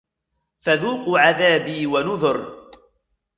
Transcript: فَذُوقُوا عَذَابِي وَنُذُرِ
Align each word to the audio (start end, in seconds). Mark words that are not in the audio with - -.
فَذُوقُوا 0.59 1.19
عَذَابِي 1.19 1.85
وَنُذُرِ 1.87 2.71